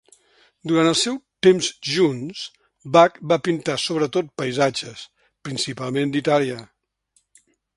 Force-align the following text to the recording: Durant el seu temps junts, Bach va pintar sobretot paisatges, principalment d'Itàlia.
Durant 0.69 0.87
el 0.91 0.95
seu 1.01 1.17
temps 1.47 1.67
junts, 1.97 2.41
Bach 2.97 3.19
va 3.33 3.39
pintar 3.49 3.77
sobretot 3.83 4.33
paisatges, 4.43 5.05
principalment 5.49 6.17
d'Itàlia. 6.17 6.61